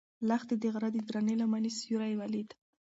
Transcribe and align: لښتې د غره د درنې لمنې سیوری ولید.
لښتې 0.29 0.55
د 0.61 0.63
غره 0.73 0.89
د 0.93 0.97
درنې 1.07 1.35
لمنې 1.41 1.71
سیوری 1.79 2.13
ولید. 2.17 2.49